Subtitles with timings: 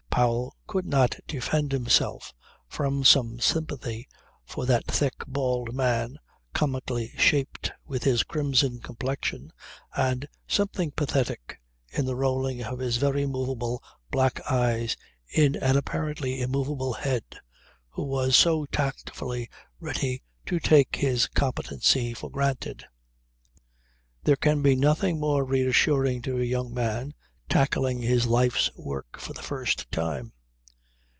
[0.13, 2.33] Powell could not defend himself
[2.67, 4.09] from some sympathy
[4.43, 6.19] for that thick, bald man,
[6.53, 9.53] comically shaped, with his crimson complexion
[9.95, 11.61] and something pathetic
[11.93, 14.97] in the rolling of his very movable black eyes
[15.33, 17.23] in an apparently immovable head,
[17.91, 19.49] who was so tactfully
[19.79, 22.83] ready to take his competency for granted.
[24.25, 27.13] There can be nothing more reassuring to a young man
[27.49, 30.31] tackling his life's work for the first time.